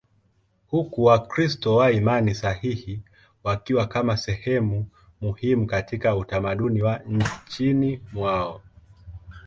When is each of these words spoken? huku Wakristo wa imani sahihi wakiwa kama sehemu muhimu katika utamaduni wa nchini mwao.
huku 0.67 1.03
Wakristo 1.03 1.75
wa 1.75 1.91
imani 1.91 2.35
sahihi 2.35 3.01
wakiwa 3.43 3.87
kama 3.87 4.17
sehemu 4.17 4.85
muhimu 5.21 5.67
katika 5.67 6.15
utamaduni 6.15 6.81
wa 6.81 6.99
nchini 6.99 8.01
mwao. 8.13 8.61